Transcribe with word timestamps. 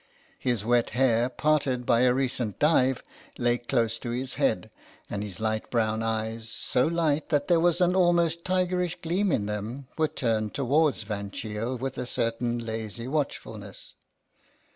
His 0.39 0.65
wet 0.65 0.89
hair, 0.97 1.29
parted 1.29 1.85
by 1.85 1.99
a 2.01 2.11
recent 2.15 2.57
dive, 2.57 3.03
lay 3.37 3.59
close 3.59 3.99
to 3.99 4.09
his 4.09 4.33
head, 4.33 4.71
and 5.11 5.21
his 5.23 5.39
light 5.39 5.69
brown 5.69 6.01
eyes, 6.01 6.49
so 6.49 6.87
light 6.87 7.29
that 7.29 7.47
there 7.47 7.59
was 7.59 7.81
an 7.81 7.95
almost 7.95 8.43
tigerish 8.43 8.99
gleam 9.03 9.31
in 9.31 9.45
them, 9.45 9.89
were 9.99 10.07
turned 10.07 10.55
towards 10.55 11.03
Van 11.03 11.29
Cheele 11.29 11.77
with 11.77 11.99
a 11.99 12.07
certain 12.07 12.57
lazy 12.57 13.07
watchfulness. 13.07 13.93